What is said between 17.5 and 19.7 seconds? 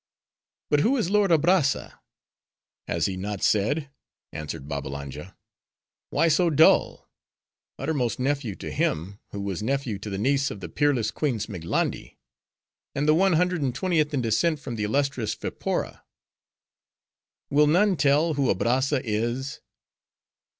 "Will none tell, who Abrazza is?"